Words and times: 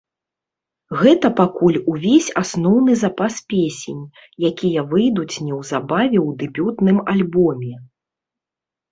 Гэта 0.99 1.27
пакуль 1.39 1.75
увесь 1.91 2.29
асноўны 2.41 2.95
запас 3.03 3.33
песень, 3.53 3.99
якія 4.49 4.81
выйдуць 4.93 5.35
неўзабаве 5.49 6.19
ў 6.21 6.29
дэбютным 6.41 6.97
альбоме. 7.15 7.75